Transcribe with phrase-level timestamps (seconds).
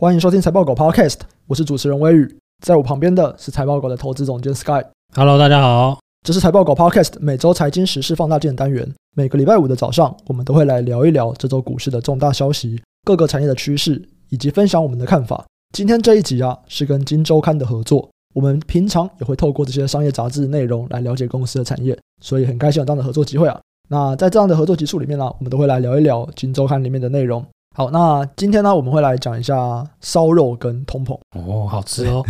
[0.00, 4.82] 欢迎收听财报狗 Podcast，我是主持人威宇，在我旁边的是财报狗的投资总监 Sky。
[5.14, 8.90] Hello，大家好，这是财报狗 Podcast 每周财经时事放大镜的单元。
[9.14, 15.44] 每个礼拜五的早上，我们都会来聊一聊这周股市的重大消息、各个产业的趋势，以及分享我们的看法。
[15.74, 18.08] 今天这一集啊，是跟金周刊的合作。
[18.34, 23.60] 我们平常也会透过这些商业杂志内容来了解公司的产业，所以很开心有这样的合作机会啊。
[23.90, 27.44] 那在这样的合作集数里面呢，我们都会来聊一聊金周刊里面的内容。
[27.76, 32.22] 好，那今天呢，我们会来讲一下烧肉跟通膨哦，好吃哦。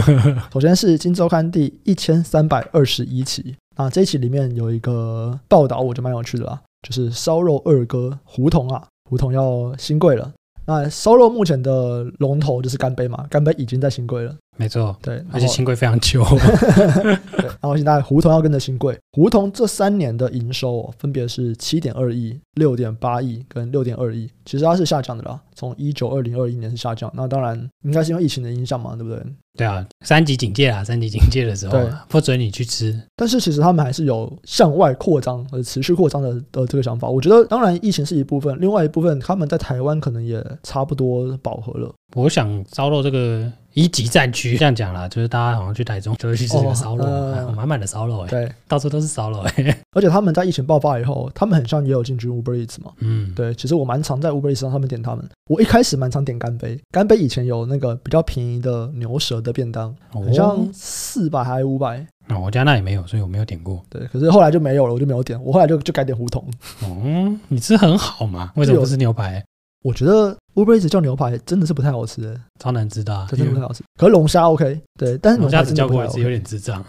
[0.52, 10.32] 首先是《今周刊》第一千三百二十一期，那这一期里面有一个报道，我觉得蛮有趣的啦，就是烧肉二哥胡同啊，胡同要新贵了。
[10.66, 14.34] 那烧肉目前的龙头就是干杯嘛，干杯已经在新贵了。
[14.58, 16.24] 没错，对，而且新贵非常久。
[17.36, 25.38] 对，然后现在胡同要跟着新贵，胡同这三年的营收、哦、分别是七点二亿、六点八亿跟六点二亿，其实它是下降的啦。
[25.54, 29.22] 从一九二零二一年是下降，那当然应该是因为疫情的影响嘛，对不对？
[29.58, 32.98] 对啊，三级警戒啊，三级警戒的时候，不准你去吃。
[33.14, 37.08] 但是其实他们还是有向外扩张和持续扩张的的这个想法。
[37.08, 41.90] 我觉得，当然疫情是一部分，另外一部分他们在台湾可能也差不多饱和了。
[42.14, 43.50] 我想烧肉这个。
[43.76, 49.78] 一级战区这样讲啦，就是大家好像去台中就会去吃这个烧肉，满、哦呃、满的烧肉哎，对，到处都是烧肉哎。
[49.92, 53.54] 而且他们在疫情爆发以后，他们很像也有进军 Uber Eats 嘛，嗯，对。
[53.54, 61.98] 其实我蛮常在 Uber Eats 上他们点他们，我一开始蛮常点干杯，干杯以前有那个比较便宜的牛舌的便当，好像四百还是五百。
[62.28, 63.78] 哦，我家那也没有，所以我没有点过。
[63.90, 66.42] 对，可是后来就没有了，我就没有点，我后来就就改点胡同。
[66.82, 68.52] 哦，你吃很好嘛？
[68.56, 69.44] 为什么不吃牛排？
[69.86, 73.84] 我觉得 Uber Eats 叫牛排真的是不太好吃的，超难吃的，啊，真的不太好吃。
[73.96, 76.84] 可是龙虾 OK，对，但是龙虾只叫过一次，有点智障。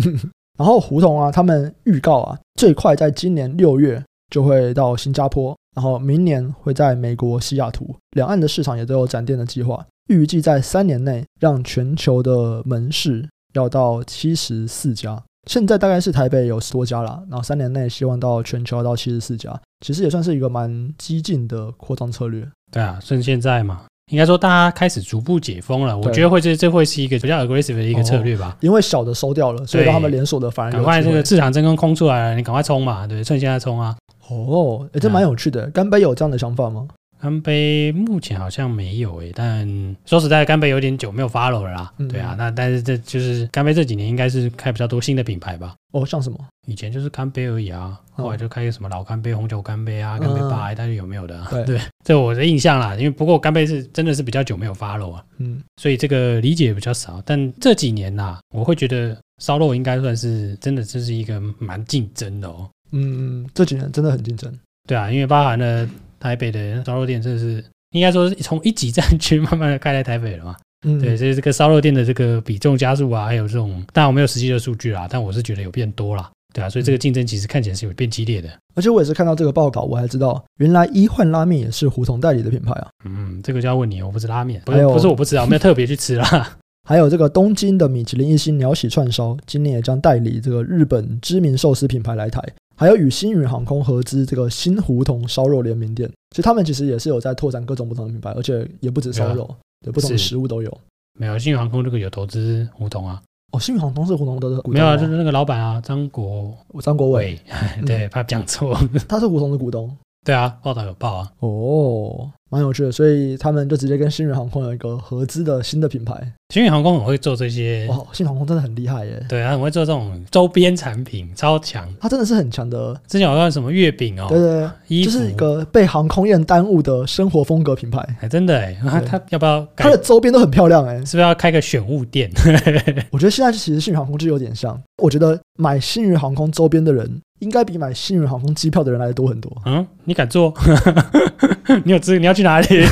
[0.60, 15.22] 然后胡同啊，他们预告啊，最快在今年六月就会到新加坡，然后明年会在美国西雅图，两岸的市场也都有展店的计划，预计在三年内让全球的门市要到七十四家。
[15.48, 22.46] 现在大概是台北有十多家了，然后三年内希望到全球要到七十四家，其实也算是一个蛮激进的扩张策略。
[22.70, 23.82] 对啊，趁现在嘛，
[24.12, 28.56] 应该说大家开始逐步解封了，我觉得会这这会是一个比较 aggressive 的一个策略吧。
[28.60, 33.96] 因为小的收掉了，所以让他们连锁的反而赶快这个市场真空空出来了，你赶快冲嘛，对，趁现在冲啊。
[34.28, 36.86] 哦，哎，这蛮有趣的，干杯有这样的想法吗？
[37.22, 41.92] 干杯目前好像没有诶、欸，但说实在，干杯有点久没有 follow 了啦。
[41.98, 45.76] 嗯、对啊，那但是这就是干杯这几年应该是开比较多新的品牌吧？
[45.92, 46.38] 哦，像什么？
[46.66, 51.46] 以前就是干杯而已啊，后来就开个什么老干杯、红酒干杯啊、干杯吧，但是有没有的、啊？
[51.52, 52.96] 对 对，这我的印象啦。
[52.96, 57.22] 因为不过干杯是真的是比较久没有 follow 啊，嗯，所以这个理解比较少。
[57.24, 62.68] 但这几年呐，我会觉得烧肉应该算是真的，这是一个蛮竞争的哦。
[62.90, 64.52] 嗯，这几年真的很竞争。
[64.88, 65.88] 对啊，因为包含了。
[66.22, 70.56] 台北的烧肉店真的是应该说是从一级战区慢慢的开在台北了嘛？
[70.86, 78.48] 嗯，对，所以这个烧肉店的这个比重加速啊，还有这种，当然我没有实际的数据啦，但我是觉得有变多啦，对啊，所以这个竞争其实看起来是有变激烈的。
[78.74, 82.88] 而且我也是看到这个报道，我还知道原来一换拉面也是胡同代理的品牌啊。
[83.04, 86.56] 嗯，这个就要问你，我不吃拉面，不是不是我不知道，我没有特别去吃啦。
[86.88, 92.42] 还有这个东京的米其林一星鸟喜串烧，今年也将代理这个日本知名寿司品牌来台。
[92.74, 99.48] 还有与星宇航空合资这个新胡同烧肉联名店，其实他们其实也是有在拓展各种不同的品牌，而且也不止烧肉，
[99.84, 100.78] 对，不同的食物都有。
[101.18, 103.22] 没有星宇航空这个有投资胡同啊？
[103.52, 104.72] 哦，星宇航空是胡同的股东？
[104.72, 107.38] 没有啊，就是那个老板啊，张国张国伟，
[107.86, 109.94] 对，怕讲错， 他是胡同的股东。
[110.24, 111.32] 对啊，报道有报啊。
[111.40, 112.30] 哦。
[112.52, 116.14] 蛮有趣的，所以他们就直接跟新宇航空有一个合资的新的品牌。
[116.52, 119.24] 新宇航空很会做这些，哇，星宇航空真的很厉害耶。
[119.26, 121.88] 对啊，很会做这种周边产品，超强。
[121.98, 122.94] 他真的是很强的。
[123.08, 128.06] 之前我看什么月饼哦，对对对，就是一个被航空业耽误的生活风格品牌。
[128.20, 129.66] 还真的哎，他他要不要？
[129.74, 132.30] 他的周边都很漂亮哎，是不是要开个选物店？
[133.10, 134.78] 我觉得现在其实星宇航空就有点像。
[135.02, 139.50] 我觉得买新宇航空周边的人，应该比买新宇航空机票的人来的多很多。
[139.64, 140.52] 嗯，你敢做？
[141.84, 142.18] 你有资？
[142.18, 142.84] 你要去哪里？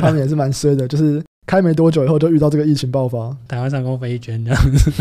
[0.00, 1.22] 他们也是蛮衰的，就是。
[1.48, 4.92] 开没多久以后就遇到这个疫情爆发，台湾上空飞一圈这样子，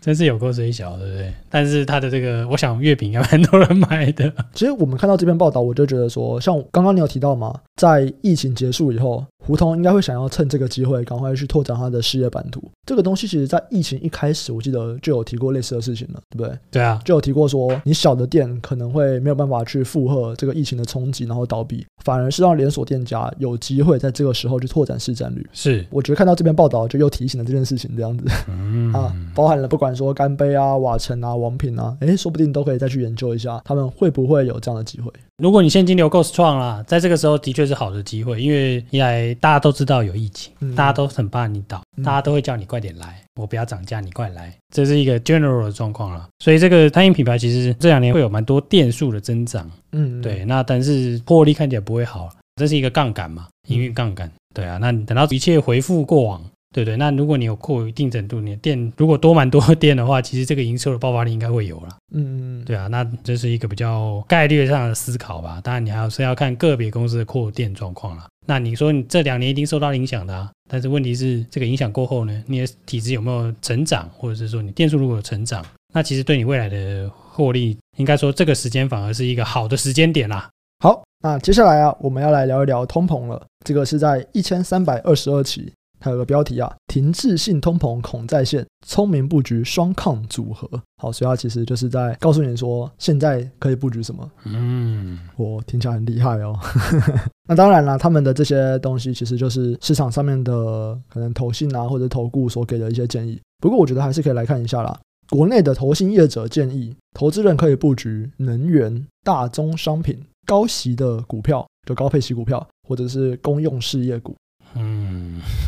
[0.00, 1.30] 真是有够衰小，对不对？
[1.50, 4.32] 但是他的这个，我想月饼应该蛮多人买的。
[4.54, 12.62] 其实我们看到这篇报道，我就觉得说，像刚刚你有提到嘛，在疫情结束以后，胡同应该会想要趁这个机会赶快去拓展他的事业版图。
[12.86, 16.58] 这个东西其实，在疫情一开始，我记得就有提过类似的事情了，对不对？
[16.70, 25.46] 对啊，就有提过说，你小的店可能会没有办法去负荷这个疫情的冲击，然后倒闭，反而是让连锁店家有机会在这个时候去拓展市占率。
[25.52, 26.54] 是，我觉得看到这篇。
[26.54, 35.10] 报道就又提醒了这件事情，这样子、嗯、啊，包含了不管说干杯啊、瓦城啊、王品啊，诶，说不定都可以再去研究一下，他们会不会有这样的机会？
[35.38, 46.28] 如果你现金流够 strong 啦，在这个时候的确是好的机会，因为一来大家都知道有疫情，嗯、大家都很怕你倒，嗯、大家都会叫你快点来，我不要涨价，你快来，这是一个 general 的状况了。
[46.38, 56.40] 所以这个餐饮品牌其实这两年会有蛮多店数的增长，嗯，对，那但是获利看起来不会好，这是一个杠杆嘛，营运杠杆，对啊，那等到一切回复过往。
[56.74, 61.88] 对对，那如果你有扩一定程度，你的店如果多蛮多的店的话，其实这个营收的爆发力应该会有了。
[62.12, 65.60] 嗯嗯，对啊，那这是一个比较概率上的思考吧。
[65.62, 68.26] 当然，你还是要看个别公司的扩店状况了。
[68.44, 80.50] 那你说你这两年一定受到影响的啊，但是问题是这个影响过后呢，你的体质有没有成长，或者是说你店数如果有成长，那其实对你未来的获利，应该说这个时间反而是一个好的时间点啦。
[80.82, 83.40] 好，那接下来啊，我们要来聊一聊通膨了。
[83.64, 85.72] 这个是在一千三百二十二期。
[86.04, 90.68] 还有个标题啊，停滞性通膨恐再现，聪明布局双抗组合。
[91.00, 94.30] 好，所以它其实就是在告诉你说，现在可以布局什么。
[94.44, 96.54] 嗯，我听起来很厉害哦。
[97.48, 103.40] 那当然了，他们的这些东西其实就是市场上面的可能投信啊或者投顾所给的一些建议。
[103.62, 104.98] 不过我觉得还是可以来看一下啦。
[105.30, 114.36] 国内的投信业者建议，投资人可以布局能源、大宗商品、高息的股票，就高配息股票，或者是公用事业股。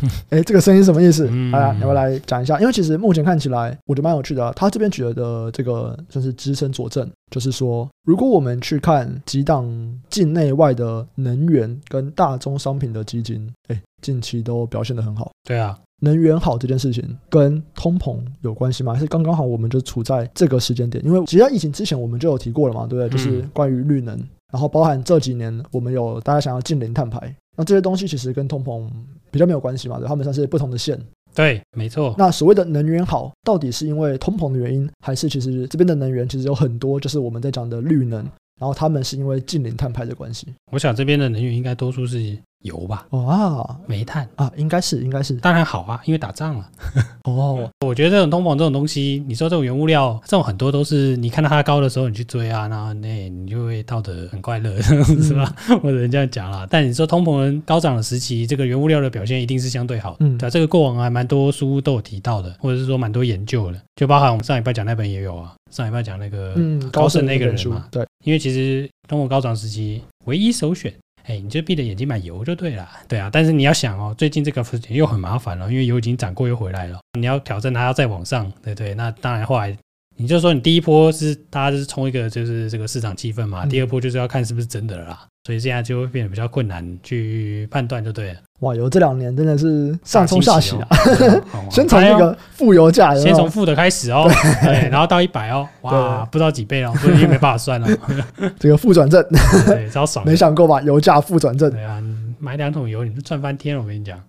[0.03, 1.25] 嗯，哎，这个声音什么意思？
[1.27, 2.59] 好、嗯、呀，要不要来讲一下？
[2.59, 4.53] 因为其实目前看起来，我觉得蛮有趣的、啊。
[4.55, 9.67] 他这边举的这个算是支撑佐证，就是说，如果我们去看几档
[10.09, 15.31] 境内外的能源跟大宗商品的基金，哎，近期都表现得很好。
[15.43, 18.93] 对啊，能源好这件事情跟通膨有关系吗？
[18.93, 21.03] 还是刚刚好我们就处在这个时间点？
[21.05, 23.09] 因为其实在疫情之前我们就有提过了嘛，对不对？
[23.09, 27.33] 就是关于绿能，嗯、然后包含这几年我们有大家想要进零碳排。
[27.57, 28.87] 那这些东西其实跟通膨
[29.29, 30.97] 比较没有关系嘛，对，他们算是不同的线。
[31.35, 32.15] 对，没错。
[32.17, 38.23] 那所谓的能源好，到底是因为通膨的原因，还是其实这边的能源其实有很多就是我们在讲的绿能，
[38.59, 40.47] 然后他们是因为近零碳排的关系？
[40.71, 42.37] 我想这边的能源应该多数是。
[42.63, 46.69] 油吧，哦啊，煤炭啊，应该是，应该是，当然好啊，因为打仗了。
[47.23, 55.53] 哦，我觉得这种通膨这种东西，你说这种原物料，这种很多都是你看到它高的时候，你去追啊，然后那你就会套得很快乐，是吧？
[55.81, 56.67] 或者人这样讲啦。
[56.69, 60.17] 但你说通膨高涨的时期，这个原物料的表现一定是相对好的。
[60.21, 70.93] 嗯，对，这个过往还蛮多书都有提到的，或者是说蛮多研究的，就包含我们上礼拜讲那本也有啊，上礼拜讲那个嗯高盛那个人嘛，对，因为其实通膨高涨时期唯一首选。
[71.27, 73.29] 哎，你就闭着眼睛买油就对了，对啊。
[73.31, 78.93] 但是你要想哦，最近这个又很麻烦了，因为油已经涨过又回来了，你要挑战它要再往上，对对。
[78.93, 79.77] 那当然后来，
[80.15, 85.27] 你就说你第一波是大家就是冲一个就是这个市场气氛嘛，第二波就是要看是不是真的了啦。
[85.47, 88.39] 所以现在就会变得比较困难去判断，就对了。
[88.59, 90.87] 哇，油这两年真的是上冲下洗啊！
[91.71, 94.29] 先从那个负油价，先从负的开始哦，
[94.61, 97.87] 对， 然后到一百哦，哇，不知道几倍哦，所以没办法算了。
[98.59, 99.23] 这个负转正，
[99.67, 100.25] 对，超爽。
[100.25, 100.81] 没想过吧？
[100.81, 102.03] 油价负转正，对啊，
[102.39, 104.21] 买两桶油你就赚翻天了，我跟你讲。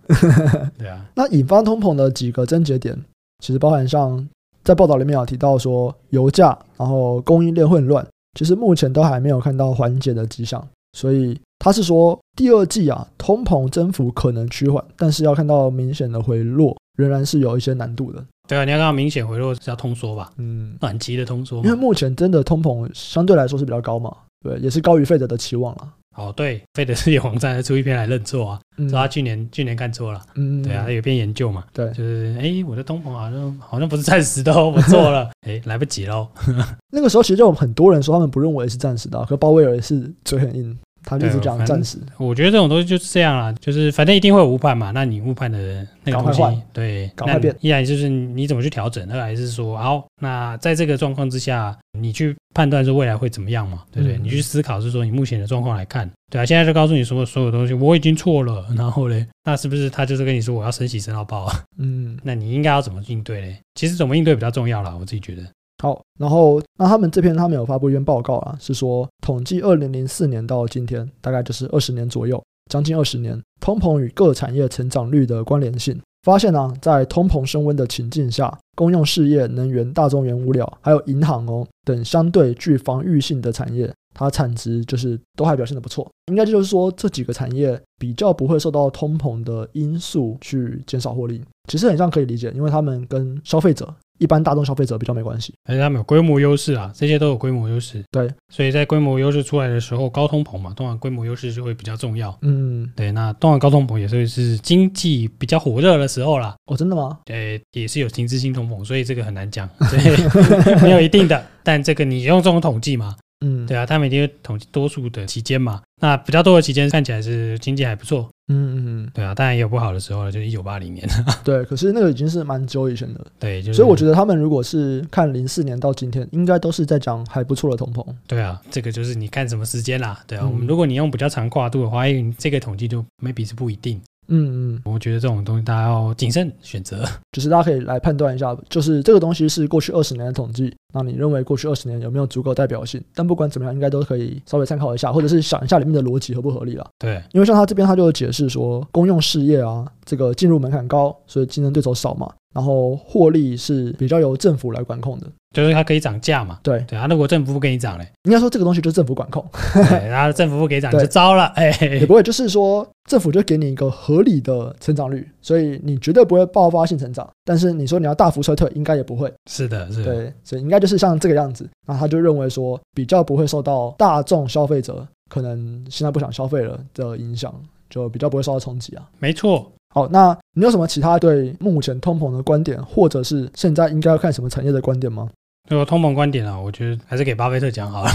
[0.77, 2.97] 对啊，那引发通膨的几个症结点，
[3.43, 4.25] 其实包含像
[4.63, 8.07] 在报道里面有提到说，油价，然后供应链混乱，
[8.39, 10.65] 其实目前都还没有看到缓解的迹象。
[10.93, 18.25] 所以他是说，第二季啊，通膨增幅可能趋缓，但是要看到明显的回落，仍然是有一些难度的。
[18.47, 20.31] 对啊，你要看到明显回落是要通缩吧？
[20.37, 21.57] 嗯，短期的通缩。
[21.57, 25.93] 因为目前真的通膨相对来说是比较高嘛，对，也是高于费德的期望了。
[26.19, 30.21] 哦，对，费德世界网站出一篇来认错啊，说、嗯、他去年去年看错了。
[30.35, 36.27] 嗯，对啊，他有篇研究嘛，对，就是哎，我的东鹏好像好像不是暂时的，我错了， 哎，来不及喽。
[36.91, 40.77] 那个时候其实就有很多人说他们不认为是暂时的，可鲍威尔也是嘴很硬。
[41.01, 44.91] 他就是讲暂时，我觉得这种东西就是这样啦，就是反正一定会有误判嘛。
[44.91, 47.55] 那你误判的那个东西，对，赶快变。
[47.61, 53.85] 依然就是你怎么去调整，二来是说，好，那在这个状况之下，你去判断说未来会怎么样嘛？
[53.89, 54.17] 对不对？
[54.17, 61.63] 嗯、你去思考是说，你目前的状况来看，对啊，现在就告诉你说所有东西我已经错了， 然后嘞，那是不是他就是跟你说我要升息升到爆啊？
[61.77, 63.57] 嗯， 那你应该要怎么应对嘞？
[63.75, 65.43] 其实怎么应对比较重要啦，我自己觉得。
[65.81, 93.93] 好，然后那他们这篇他们有发布一篇报告啊，是说统计二零零四年到今天，大概就是二十年左右，将近二十年，通膨与各产业成长率的关联性，发现呢、在通膨升温的情境下，公用事业、能源、大宗原物料，还有银行哦等相对具防御性的产业，它产值就是都还表现的不错，应该就是说这几个产业比较不会受到通膨的因素去减少获利，其实很像可以理解，因为他们跟消费者。
[94.19, 98.03] 一般大众消费者比较没关系，而且他们有规模优势啊，这些都有规模优势。
[98.11, 102.37] 对，所以在规模优势出来的时候，高通膨嘛，通常规模优势就会比较重要。
[102.41, 106.55] 嗯，对，那通常高通膨也是是经济比较火热的时候啦。
[106.65, 107.17] 哦，真的吗？
[107.25, 111.45] 对，也是有停滞性通膨，所以这个很难讲，对， 没有一定的。
[111.63, 118.29] 但这个你用这种统计嘛，嗯，对啊，他们已经统计多数的期间嘛，那比较多的期间看起来是经济还不错。
[118.49, 121.07] 嗯嗯嗯，对啊，当然也有不好的时候了，就是一九八零年。
[121.45, 123.25] 对，可是那个已经是蛮久以前的。
[123.39, 128.05] 对，就是、所以我觉得他们如果是看零四年到今天，应该都是在讲还不错的通膨。
[128.27, 130.19] 对啊，这个就是你看什么时间啦。
[130.27, 132.03] 对啊，嗯、我们如果你用比较长跨度的话，
[132.37, 134.01] 这个统计就 maybe 是不一定。
[134.31, 143.03] 嗯嗯，我觉得这种东西大家要谨慎选择， 就是大家可以来判断一下，就是这个东西是过去二十年的统计，那你认为过去二十年有没有足够代表性？
[143.15, 146.87] 但不管怎么样，应该都可以稍微参考一下，或者是想一下里面的逻辑合不合理了。
[146.99, 152.31] 对，因为像他这边他就解释说，公用事业啊，这个进入门槛高，所以竞争对手少嘛。
[152.53, 156.59] 然后获利是比较由政府来管控的，就是它可以涨价嘛。
[156.63, 159.45] 对对啊，如果政府不给你涨嘞，应该说这个东西就是政府管控。
[159.73, 167.29] 对，然后政府不给涨 就糟了， 哎，也不会，就是说政府就给你一个合理的成长率，所以你绝对不会爆发性成长。
[167.45, 169.31] 但是你说你要大幅衰退，应该也不会。
[169.49, 170.15] 是的，是的。
[170.15, 171.69] 对，所以应该就是像这个样子。
[171.85, 177.53] 那他就认为说，比较不会受到大众消费者可能现在不想消费了的影响，
[177.89, 179.07] 就比较不会受到冲击啊。
[179.19, 179.71] 没错。
[179.93, 185.27] 好，那你有什么其他对目前通膨的观点，或者是现在应该要看什么产业的观点吗？
[185.67, 188.11] 对我通膨观点啊，我觉得还是给巴菲特讲好了，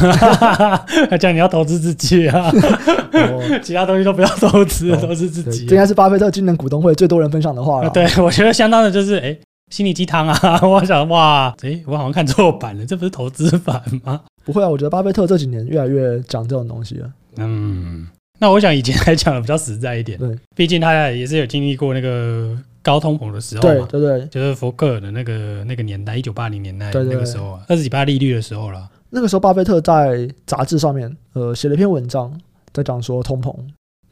[1.21, 2.51] 讲你要投资自己啊，
[3.13, 5.67] 哦、其他东西都不要投资，投资自己。
[5.67, 7.91] 这应该是巴菲特今年股东会最多人分享的话了。
[7.91, 9.37] 对，我觉得相当的就是，哎，
[9.71, 10.37] 心理鸡汤啊！
[10.67, 14.21] 我想，哇，哎，我好像看错版了，这不是投资版吗？
[14.45, 17.09] 不会啊，我觉得巴菲特这几年越来越讲这种东西了。
[17.37, 18.09] 嗯。
[18.45, 28.87] 那我想以前还讲的比较实在一点，对，毕竟他也是有经历过那个高通膨的时候嘛，对对对，就是福克尔的那个那个年代，一九八零年代那个时候啊，二十几趴利率的时候了。
[29.09, 32.39] 那个时候，巴菲特在杂志上面呃写了一篇文章，
[32.75, 33.57] 在讲说通膨，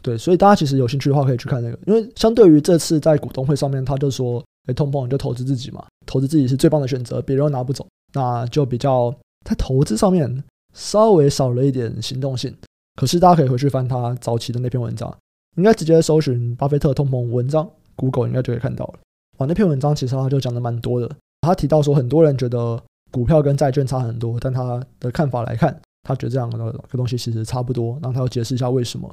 [0.01, 9.15] 对，所以大家其实有兴趣的话可以去看那个，因为相对于这次在股东会上面，他就说，哎，通膨你就投资自己嘛，投资自己是最棒的选择，别人又拿不走，那就比较
[9.47, 12.55] 在投资上面稍微少了一点行动性。
[12.97, 15.15] 可是大家可以回去翻他早期的那篇文章，
[15.57, 18.95] 应该直接搜寻巴菲特通膨文章，Google 应该就可以看到了。
[19.39, 21.11] 哇，那篇文章其实他就讲的蛮多的。
[21.41, 22.81] 他提到说，很多人觉得
[23.11, 27.99] 股票跟债券差很多，但他的看法来看，他觉得这样的个东西其实差不多。
[28.03, 29.09] 然后他要解释一下为什么。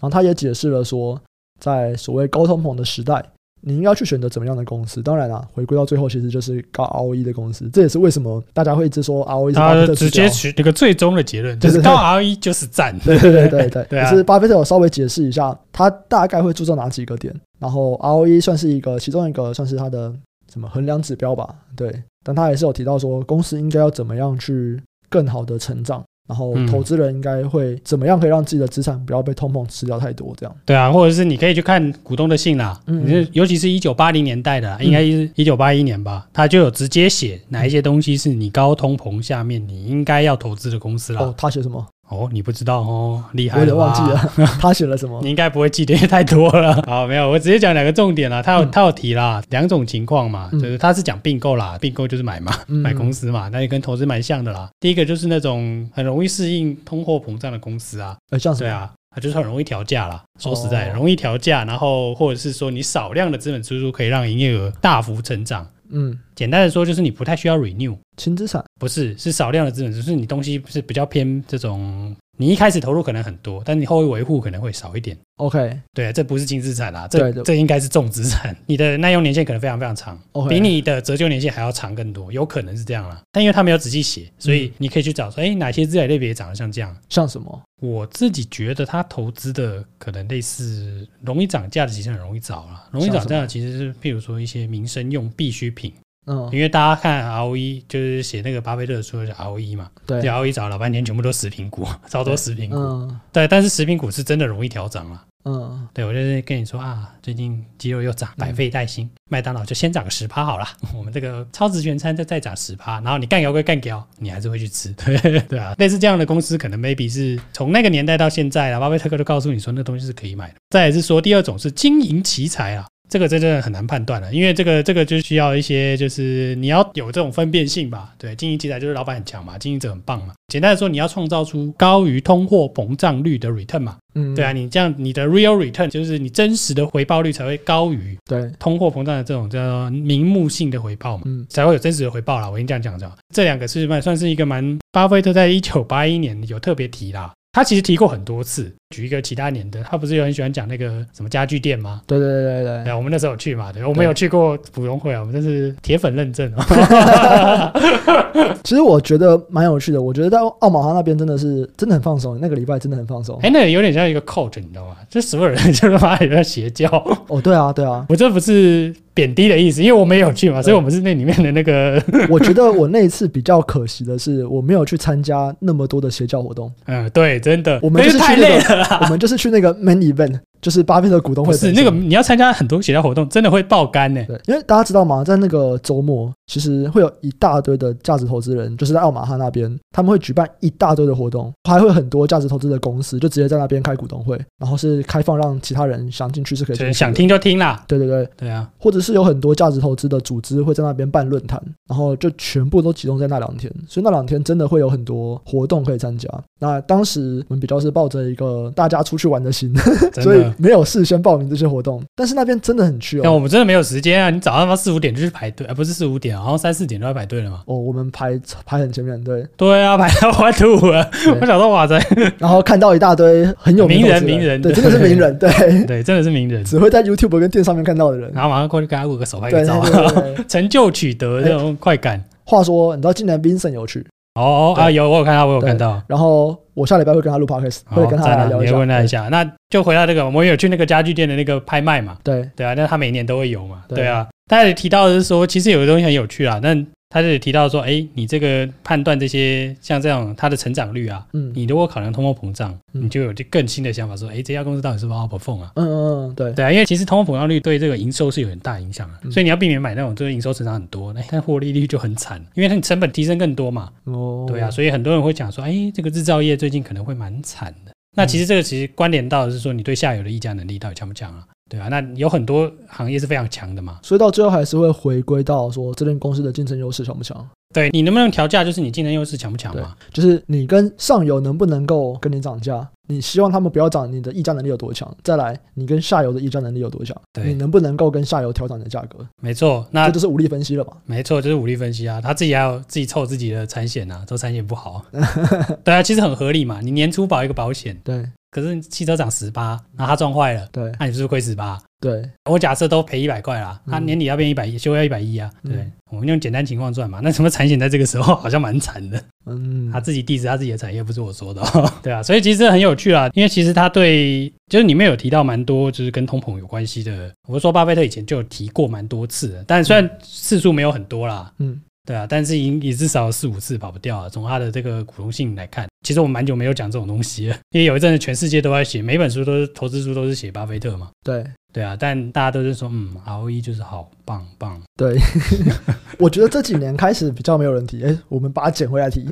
[0.00, 1.20] 然后他也解释了说，
[1.60, 3.24] 在所谓高通膨的时代。
[3.66, 5.02] 你应该去选择怎么样的公司？
[5.02, 7.68] 当然啦，回归到最后，其实就是高 ROE 的公司。
[7.72, 9.94] 这也是为什么大家会一直说 ROE 是巴菲特。
[9.94, 12.98] 直接取那个最终的结论，就是高 ROE 就是赞。
[13.00, 14.14] 对对对对对，对 啊。
[14.14, 17.34] 是巴菲特有稍微解释一下，他大概会注重哪几个点。
[17.58, 20.12] 然后 ROE 算是一个其中一个，算是他的
[20.52, 21.54] 什么衡量指标吧？
[21.74, 22.02] 对。
[22.22, 26.02] 但他也是有提到说，公司应该要怎么样去更好的成长。
[26.26, 30.34] 然后投资人应该会怎么样可以让自己的资产不要被通膨吃掉太多？
[30.36, 41.22] 这样对啊，或者是你可以去看股东的信啦，嗯，嗯，尤其是一九八零年代的，应该是一九八一年吧，他就有直接写哪一些东西是你高通膨下面你应该要投资的公司啦。
[41.22, 41.86] 哦，他写什么？
[42.08, 44.30] 哦，你不知道哦，厉害，我有点忘记了，
[44.60, 45.20] 他选了什么？
[45.22, 46.74] 你应该不会记得，因为太多了。
[46.86, 48.42] 好，没有，我直接讲两个重点啦。
[48.42, 54.68] 他有他有提啦，两种情况嘛，就是他是讲并购啦，并购就是买嘛，买公司嘛，那也跟投资蛮像的啦。
[54.80, 60.22] 第一个就是那种很容易适应通货膨胀的公司啊，呃，像对啊，它就是很容易调价啦。
[60.38, 65.66] 说实在，容易调价，然后或者是说你少量的资本支出可以让营业额大幅成长。
[65.90, 72.14] 嗯，简单的说就是你不太需要 renew 轻资产，不是，是少量的资本，就是你东西是比较偏这种。
[72.36, 75.16] 你一开始投入可能很多，但你后续维护可能会少一点。
[75.36, 78.56] OK，对，这不是轻资产啦，这这应该是重资产。
[78.66, 80.48] 你的耐用年限可能非常非常长，okay.
[80.48, 83.22] 比你的折旧年限还要长更多，有可能是这样啦。
[83.30, 86.96] 但因为他没有仔细写，所以你可以去找说，哎、嗯，哪些资产类别长得像这样？
[87.08, 87.62] 像什么？
[87.80, 92.88] 我自己觉得他投资的可能类似容易涨价的，其实很容易找啦。
[92.90, 95.92] 容易涨价的其实是譬如说一些民生用必需品。
[96.26, 110.66] 嗯，因为大家看 ROE 就是写那个巴菲特说的 ROE 嘛，对，ROE 找了老半天，全部都食品股， 超多食品股，嗯，对，但是食品股是真的容易调涨了，嗯，对，我就是跟你说啊，最近鸡肉又涨，百废待兴，麦当劳就先涨个十趴好了，
[110.96, 120.54] 我们这个超值全餐再再涨十趴，然后你干掉归干掉，你还是会去吃，对 对啊，类似这样的公司，可能 maybe 是从那个年代到现在啊，巴菲特哥都告诉你说那东西是可以买的。
[120.70, 122.86] 再来是说第二种是经营奇才啊。
[123.08, 128.12] 这个真的很难判断了，因为这个这个就需要一些，就是你要有这种分辨性吧。
[128.18, 130.32] 对，经营题材就是老板很强嘛，经营者很棒嘛。
[130.48, 133.96] 简单的说，你要创造出高于通货膨胀率的 return 嘛。
[134.14, 142.48] 嗯，对啊，你这样你的 real return 就是你真实的回报率才会高于对通货膨胀的这种叫做名目性的回报嘛，嗯，才会有真实的回报啦。
[142.48, 147.32] 我跟你这样讲讲，这两个是蛮算是一个蛮巴菲特在一九八一年有特别提啦。
[147.52, 152.00] 他其实提过很多次，举一个其他年的，他不是有很喜欢讲那个什么家具店吗？
[152.06, 157.72] 对对对对对，对，我们那时候有去嘛，对，我们有去过普通会啊，我们这是铁粉认证啊。
[158.62, 163.38] 其实我觉得蛮有趣的，我觉得在奥马哈那边真的是真的很放松，那个礼拜真的很放松。
[163.42, 164.96] 哎，那个有点像一个 cult，你知道吗？
[165.10, 166.88] 就所有人就是发现有在邪教。
[167.28, 168.94] 哦，对啊，对啊，我这不是。
[169.14, 172.02] 贬低的意思，因为我没有去嘛，所以我们是那里面的那个。
[172.28, 176.68] 我觉得我那一次比较可惜的是，我没有去参加那么多的邪教活动。
[176.86, 180.40] 嗯，对，真的，我们就是去那个，我们就是去那个 main event。
[180.60, 184.24] 就是巴菲特股东会是那个，你要参加很多协调活动，真的会爆肝呢。
[184.26, 185.22] 对，因为大家知道吗？
[185.22, 197.84] 在那个周末，其实会有一大堆的价值投资人，就是在奥马哈那边，他们会举办一大堆的活动，还会很多价值投资的公司就直接在那边开股东会，然后是开放让其他人想进去是可以想听就听啦。
[197.86, 206.26] 对对对，对啊，或者是有很多价值投资的组织会在那边办论坛，然后就全部都集中在那两天，所以那两天真的会有很多活动可以参加。
[206.64, 209.70] 那当时我们比较是抱着一个大家出去玩的心，
[210.22, 211.34] 所以没有事先报。
[211.34, 213.22] 名这些活动，但是那边真的很去哦。
[213.24, 214.30] 但我们真的没有时间啊！
[214.30, 217.62] 你早上他妈四五点就去排队，而不是四五点，然后三四点都要排队了嘛。
[217.66, 221.10] 哦，我们排排很前面，对对啊，排到快吐了。
[221.40, 221.98] 我想到哇塞，
[222.38, 225.50] 然后看到一大堆很有名人，名人，对，真的是名人，对
[225.86, 229.82] 对，真的是名人，只会在 YouTube 跟店上面看到的人，然后马上过去给他握个手拍个照，
[230.46, 232.22] 成就取得这种快感。
[232.44, 234.06] 话说，你知道今年 Vincent 有去？
[234.34, 236.02] 哦啊，有我有看到，我有看到。
[236.08, 238.76] 然后我下礼拜会跟他录 Podcast，会跟他聊一下。
[238.76, 242.16] 问他一下，那就回到这个，我们有去那个家具店的那个拍卖嘛？
[242.24, 243.84] 对对啊，那他每年都会有嘛？
[243.88, 244.26] 对啊。
[244.48, 246.86] 大家也提到的是说，其实有的东西很有趣啊，但。
[247.14, 255.70] 他这里提到说，哎，你这个判断这些像这样它的成长率啊，嗯，你如果考量通货膨胀，嗯、你就有就更新的想法说，哎，这家公司到底是不是 outperform 啊？
[255.76, 255.94] 嗯嗯
[256.26, 263.92] 嗯，对对啊，因为其实通货膨胀率对这个营收是有很大影响的，嗯、所以你要避免买那种就是营收成长很多，那但获利率就很惨，因为它成本提升更多嘛。
[264.06, 267.92] 哦，对啊，所以很多人会讲说，哎，这个制造业最近可能会蛮惨的。
[268.16, 271.46] 那其实这个其实关联到的是说，你对下游的议价能力到底强不强啊？
[271.70, 277.46] 对啊，那有很多行业是非常强的嘛，所以到最后还是会回归到说，这间公司的竞争优势强不强？
[277.74, 279.96] 对，你能不能调价，就是你竞争优势强不强嘛？
[280.12, 282.86] 就是你跟上游能不能够跟你涨价？
[283.08, 285.12] 你希望他们不要涨，你的议价能力有多强？
[285.24, 287.16] 再来，你跟下游的议价能力有多强？
[287.32, 289.26] 对，你能不能够跟下游调整你的价格？
[289.42, 290.96] 没错，那这就是武力分析了吧？
[291.04, 295.04] 没错，就是武力分析啊，他自己还要自己凑自己的产险呐，做产险不好，
[295.82, 298.28] 对啊，其实很合理嘛，你年初保一个保险，对。
[298.54, 301.76] 可是汽车涨十八，然后他撞坏了，对，那你是不是亏十八？
[302.00, 307.18] 对，我假设都赔一百块啦，他年底要变一百一，修要一百一啊，对，我们用简单情况算嘛。
[307.20, 311.62] 那什么产险在这个时候 好像蛮惨的，嗯，他自己 diss 他自己的产业，不是我说的，
[312.00, 317.28] 对啊，所以其实很有趣啦，因为其实他对，就是里面有提到蛮多，就是跟通膨有关系的。
[317.48, 321.80] 我说巴菲特以前就有提过蛮多次的，但虽然次数没有很多啦，嗯。
[322.06, 324.28] 对啊，但是已也至少四五次跑不掉啊。
[324.28, 331.10] 从他的这个股东信来看，其实我们蛮久没有讲这种东西了，因为有一阵子全世界都在写，每本书都是投资书都是写巴菲特嘛。
[331.24, 331.44] 对。
[331.72, 334.80] 对啊，但大家都是说，嗯，ROE 就是好棒棒。
[334.96, 335.18] 对，
[336.20, 339.26] 我觉得这几年开始比较没有人提，哎，我们把它捡回来提。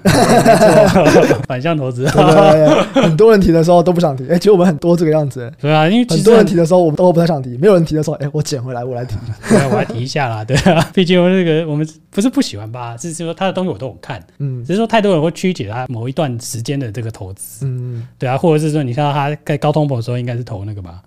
[1.46, 5.48] 反向投资，很多人提的时候都不想提，哎，其实我们很多这个样子。
[5.60, 9.14] 对啊，因为很多人提的时候我们都不太想提，没有人提的时候，哎，我捡回来，我来提。
[9.48, 10.44] 对啊，我来提一下啦。
[10.44, 21.00] 对啊，毕竟我这个我们不是不喜欢吧，只是说他的东西我都有看，嗯，只是说太多人会曲解他某一段时间的这个投资，嗯，对啊，或者是说你看到他在高通膨的时候应该是投那个吧。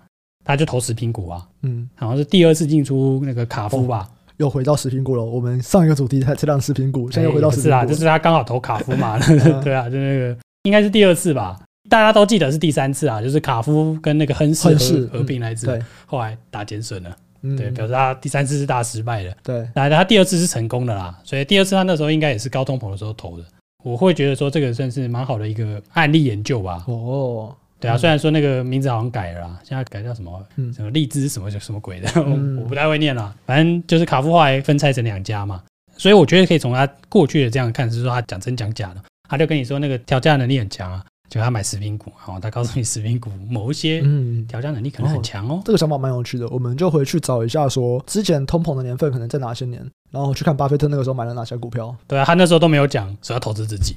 [0.46, 5.24] 他就投食品股啊，嗯，好像是第二次进出那个卡夫吧，又回到食品股了。
[5.24, 7.68] 我们上一个主题才讲食品股，现在又回到食品股。
[7.68, 9.18] 是啊，就是他刚好投卡夫嘛，
[9.64, 17.16] 对啊，就那个应该是第二次吧，大家都记得是第三次啊，就是卡夫跟那个亨氏合并来着，后来打减损了，
[17.56, 23.44] 对，表示他第三次是大失败的，对，然后他第二次是成功的啦，所以第二次他那时候应该也是高通膨的时候投的，
[23.82, 27.52] 我会觉得说这个算是蛮好的一个案例研究吧，哦。
[27.86, 30.44] 对啊，虽然说那个名字好像改了啦，现在改叫什么？
[30.56, 33.34] 嗯，什么荔枝什么什么鬼的，嗯、 我不太会念啦。
[33.46, 35.62] 反正就是卡夫后来分拆成两家嘛，
[35.96, 39.02] 所以我觉得可以从他过去的这样看，是说他讲真讲假的。
[39.28, 45.62] 他就跟你说那个调价能力很强啊，就他买食品股，然后他告诉你食品股某一些嗯调价能力可能很强哦，哦。
[45.64, 49.84] 这个想法蛮有趣的，我们就回去找一下说之前通膨的年份可能在哪些年。
[50.16, 51.94] 然后去看巴菲特那个时候买了哪些股票？
[52.08, 53.94] 对啊，他那时候都没有讲说要投资自己。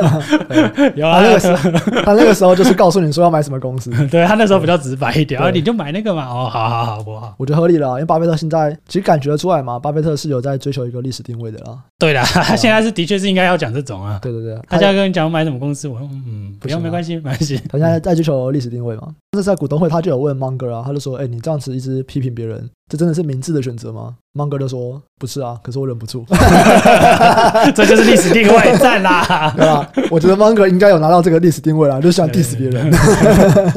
[0.94, 1.70] 有啊，那个时候
[2.04, 3.90] 他那个时候就是告诉你说要买什么公司。
[4.08, 6.26] 对，他那时候比较直白一点，然后你就买那个嘛。
[6.28, 7.34] 哦，好好好，不好。
[7.38, 11.78] 我觉得合理了，因为巴菲特现在其实感觉得出来嘛，巴菲特是有在追求一个历史定位的啦。
[11.98, 14.18] 对的，他 现在是的确是应该要讲这种啊。
[14.20, 17.56] 对对对，他现在跟你讲买什么公司，我说嗯，不用，没关系，没关系。
[17.70, 19.08] 他现在在追求历史定位嘛。
[19.32, 22.68] 那在股东会他就有问 Munger 啊，他就说，哎，你这样子一直批评别人。
[22.90, 24.16] 这真的是明智的选择吗？
[24.38, 26.24] 芒格就说不是啊，可是我忍不住，
[27.74, 29.90] 这就是历史定位赞啦， 对吧？
[30.12, 32.88] 我觉得芒格应该有拿到这个历史定位了，就想 diss 别人，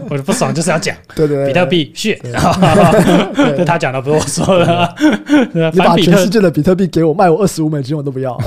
[0.07, 2.19] 我就不爽就是要讲，对对对，比特币血，
[3.35, 4.95] 这他讲的，不是我说的，
[5.73, 8.37] 你把全世界的比特币给我，卖我二十五美金我都不要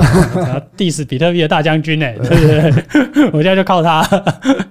[0.77, 2.29] ，diss 比特币的大将军哎，对。
[2.29, 2.35] 不
[3.13, 3.31] 对？
[3.33, 4.07] 我现在就靠他，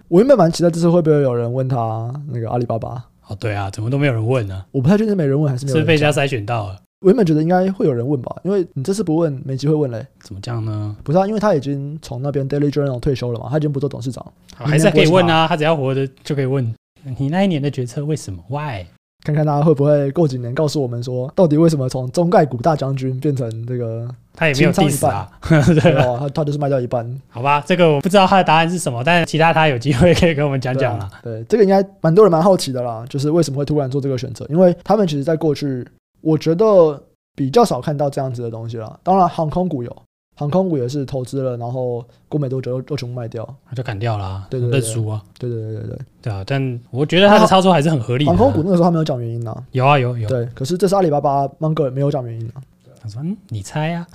[0.08, 3.03] 我原本蛮期待这次会不会有人问他那个阿里巴巴。
[3.27, 4.63] 哦，对啊，怎么都没有人问呢？
[4.71, 5.84] 我不太确定没人问还是没有人。
[5.84, 6.75] 是被人家筛选到了。
[7.04, 10.06] 我原本觉得应该会有人问吧，因为你这次不问，没机会问嘞。
[10.22, 10.96] 怎么这样呢？
[11.04, 15.46] 不是啊，因为他已经从那边 Daily Journal 退休了嘛，他已经不做董事长，还是可以问啊。
[15.46, 16.74] 他只要活着就可以问。
[17.20, 18.86] 你那一年的决策为什么？Why？
[19.26, 24.08] 看看他会不会过几年告诉我们说，到底为什么从中概股大将军变成这个？
[24.36, 26.18] 他也没有 diss 啊， 对吧？
[26.20, 27.06] 他他就是卖掉一半。
[27.30, 31.10] 好吧，这个我不知道他的答案是什么，但是其他他有机会可以跟我们讲讲了。
[31.22, 34.46] 对，这个应该蛮多人蛮好奇的啦，就是为什么会突然做这个选择？
[34.50, 35.88] 因为他们其实在过去，
[36.24, 37.04] 我觉得
[37.36, 39.00] 比较少看到这样子的东西了。
[39.04, 39.96] 当然，航空股有。
[40.36, 48.36] 航空股也是投资了，然后过没多久都全部卖掉，他就砍掉了，啊，对对对，认输啊，对对对对对，对啊，但我觉得他的操作还是很合理的，啊。
[48.36, 52.64] 航空股那个时候他没有讲原因啊，有啊有有，对，可是这是阿里巴巴芒格没有讲原因啊，
[53.00, 54.08] 他说嗯，你猜啊，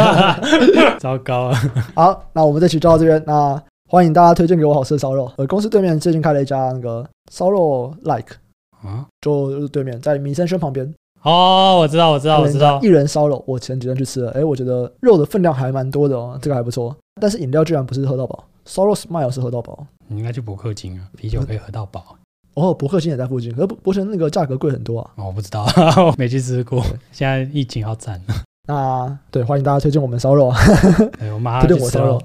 [1.00, 1.44] 糟糕。
[1.44, 1.56] 啊，
[1.96, 8.36] 好，那我们这期就到这边，那欢迎大家推荐给我好吃的烧肉，呃，公司对面最近开了一家那个烧肉 like
[8.82, 10.92] 啊，就对面在民生轩旁边。
[11.22, 16.94] 哦，我知道，我知道，我知道，一人烧肉，我前几天去吃了，哎，我觉得肉的分量还蛮多的哦，这个还不错。
[17.20, 19.86] 但是饮料居然不是喝到饱，烧肉 smile 是喝到饱。
[20.06, 22.16] 你应该去伯克金啊，啤酒可以喝到饱。
[22.54, 25.10] 哦，伯克金也在附近，可是伯克金那个价格贵很多啊。
[25.16, 25.66] 哦，我不知道，
[26.04, 26.82] 我没去吃过。
[27.12, 28.20] 现在疫情好惨。
[28.66, 30.56] 那对，欢迎大家推荐我们烧肉啊，
[31.18, 32.22] 对，我马上推荐我烧肉。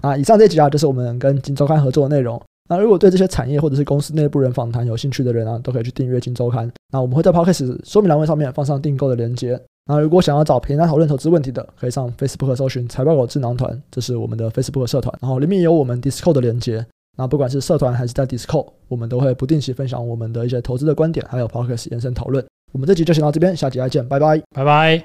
[0.00, 2.40] 啊，以上这集啊，就是我们跟金周刊合作的内容。
[2.68, 6.68] 那如果对这些产业或者是公司内部人访谈有兴趣的人啊，都可以去订阅《金周刊》。
[6.90, 9.60] 那我们会在 Podcast 说明栏位上面放上订购的链接。
[9.86, 15.12] 那如果想要找平台讨论投资问题的，可以上 Facebook 搜寻“财报狗智囊团”，这是我们的 Facebook 社团。
[15.20, 16.86] 然后里面有我们 Discord 的连接。
[17.18, 22.42] 那不管是社团还是在 Discord，我们都会不定期分享我们的一些投资的观点，还有 Podcast 延伸讨论。
[22.72, 25.04] 我们这集就先到这边，下集再见，拜拜，拜拜。